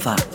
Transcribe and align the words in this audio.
Nova. 0.00 0.29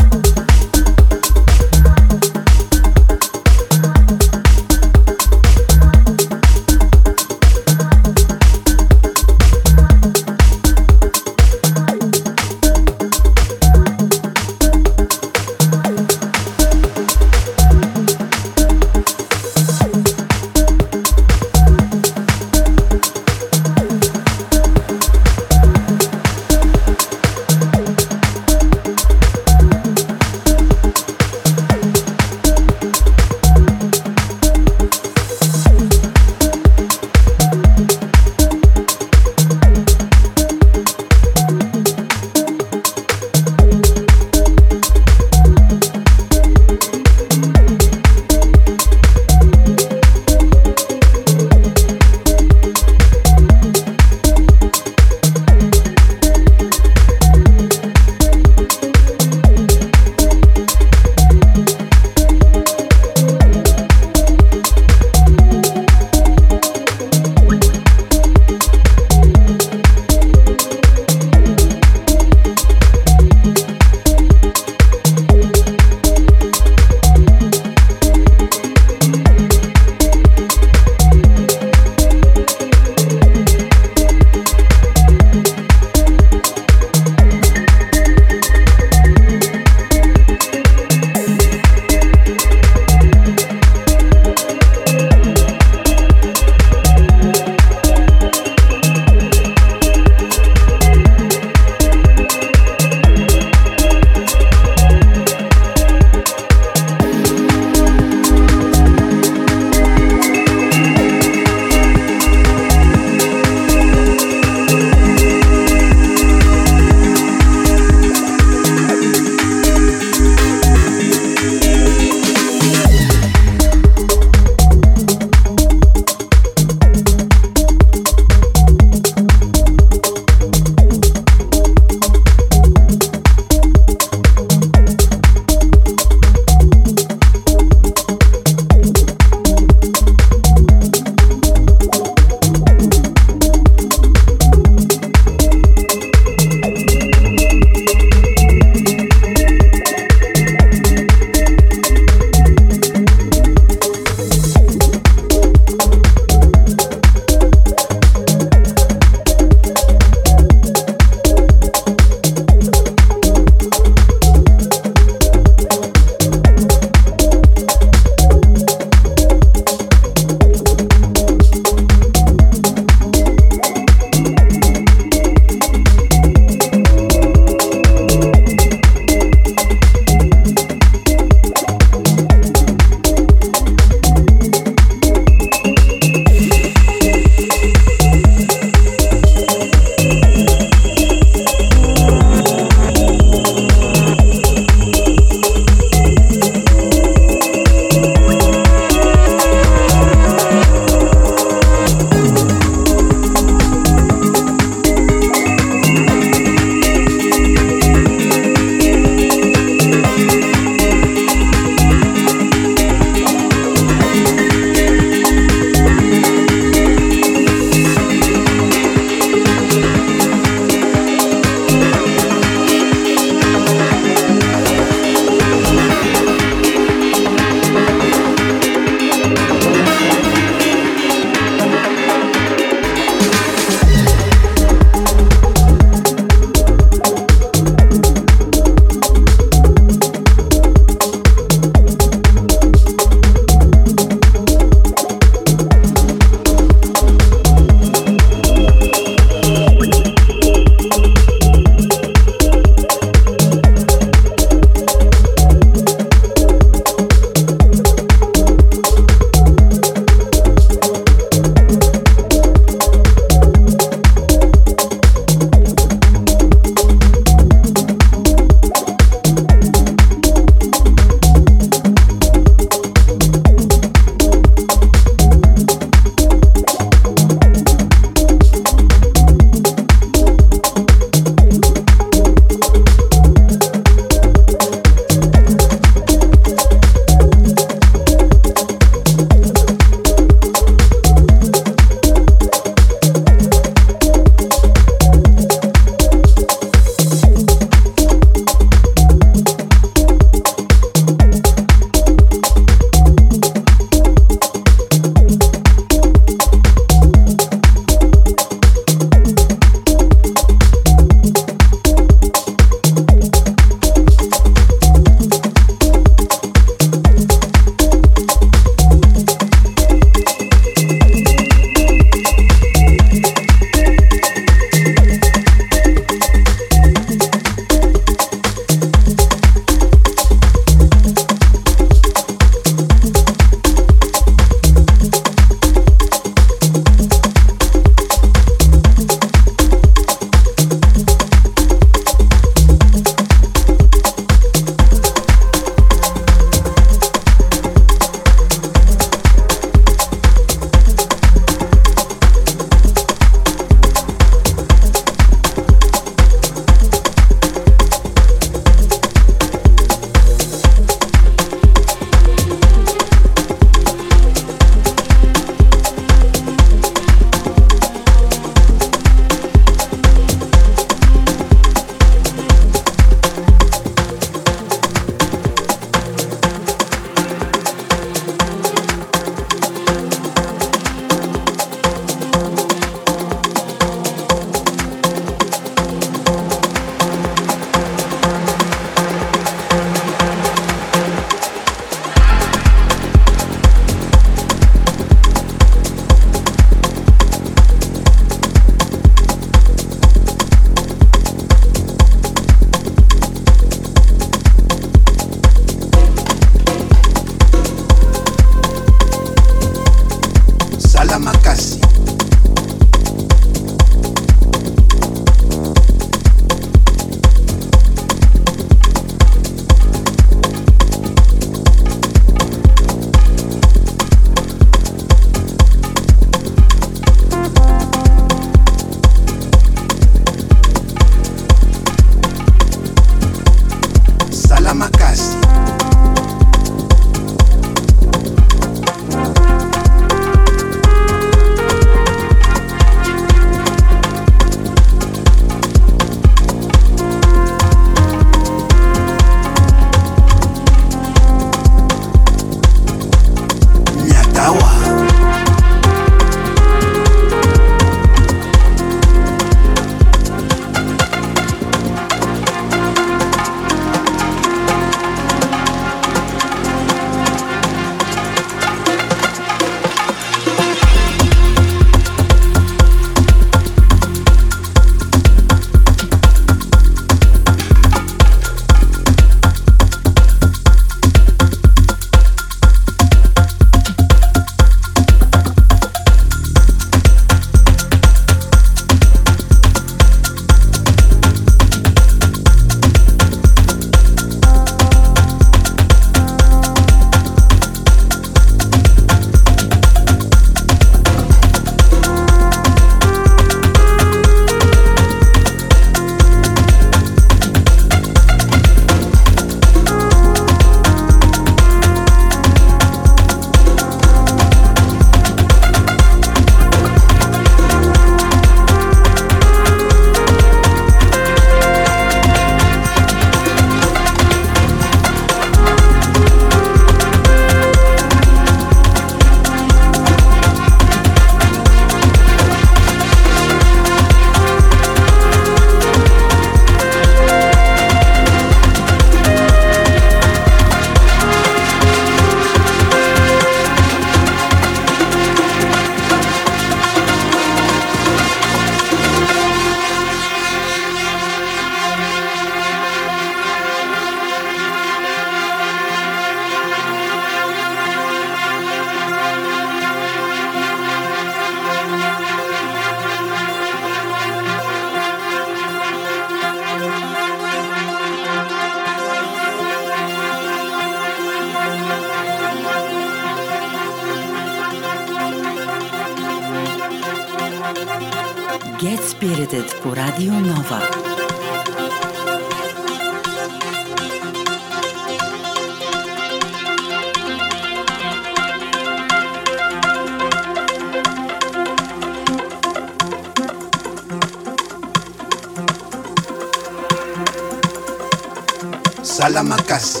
Salamakasi. 599.12 600.00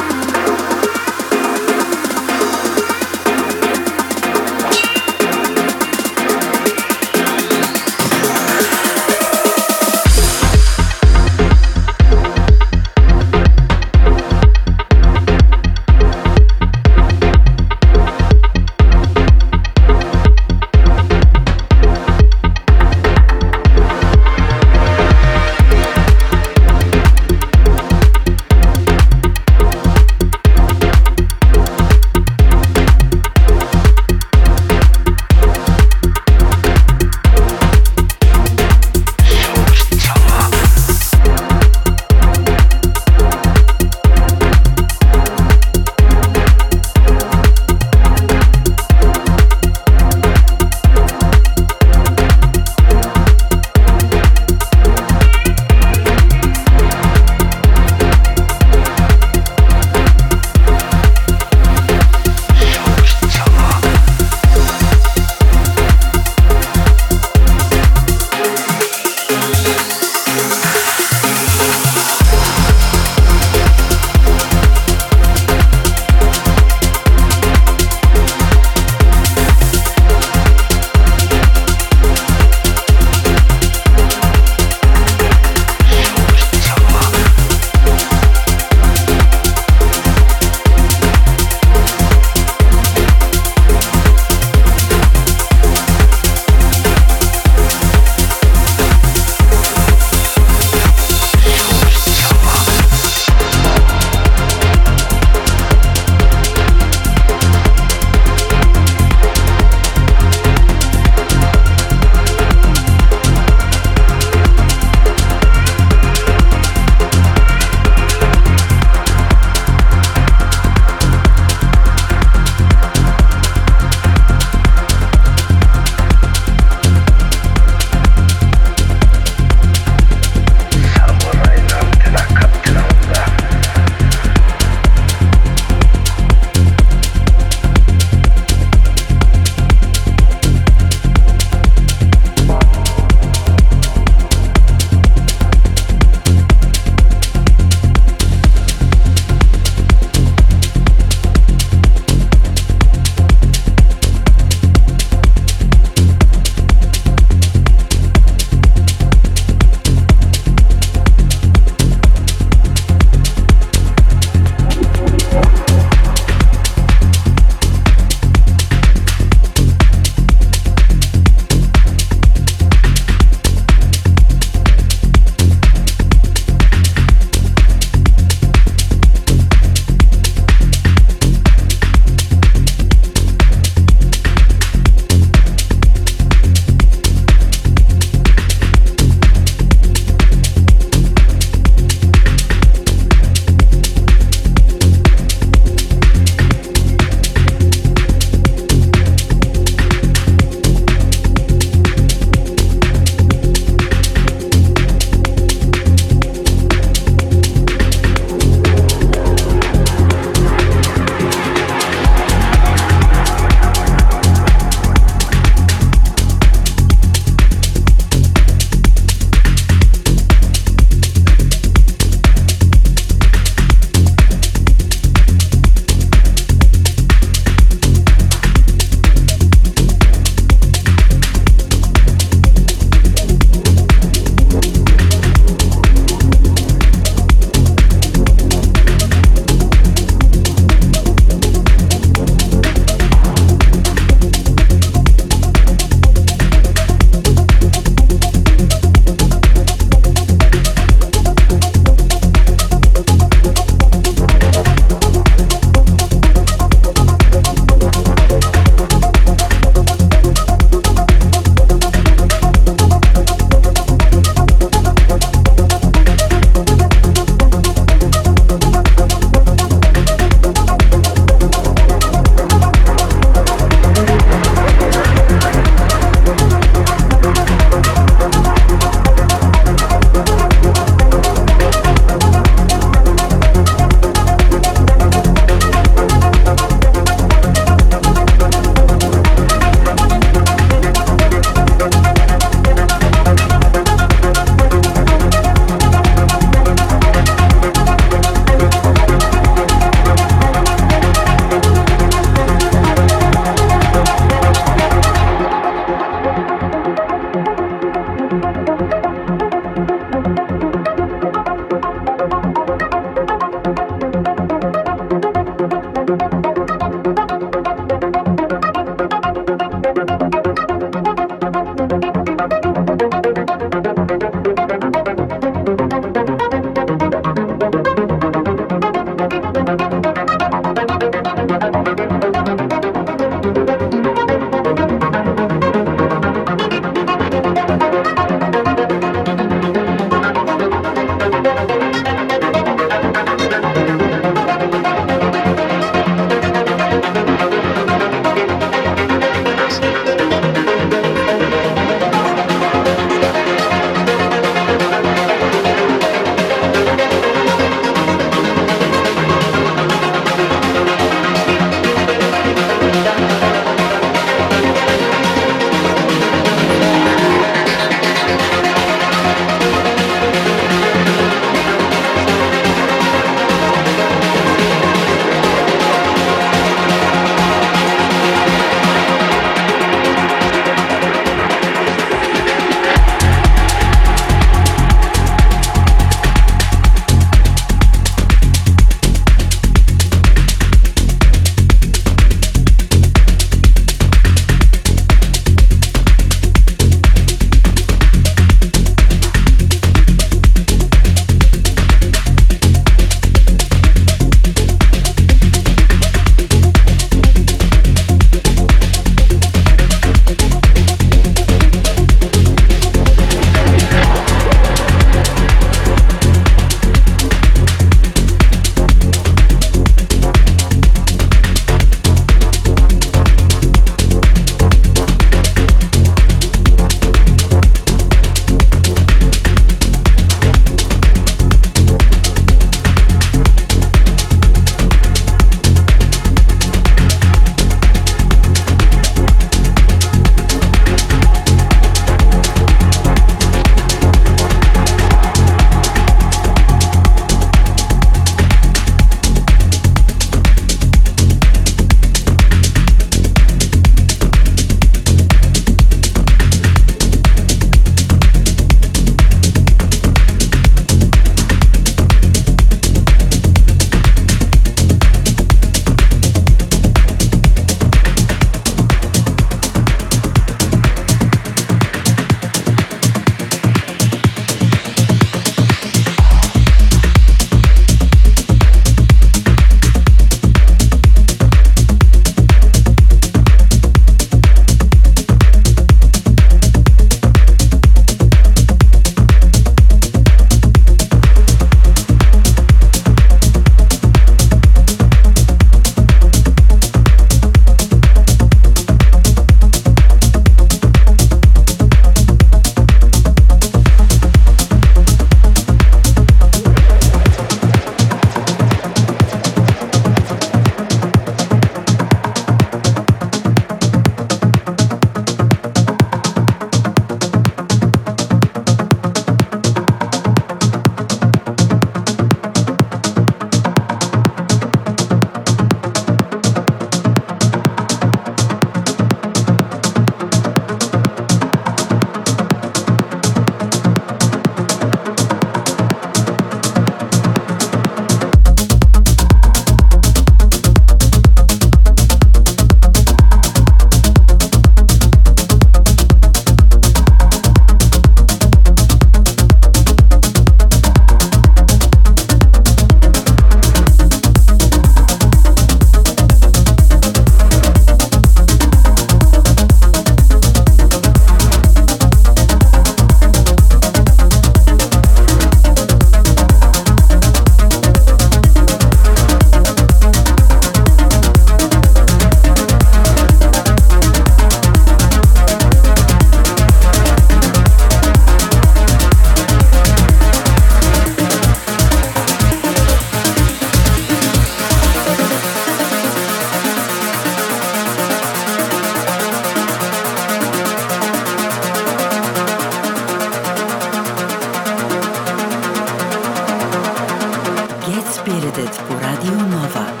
Spirited 598.21 598.69
по 598.87 598.93
Радио 598.99 599.31
Нова. 599.31 600.00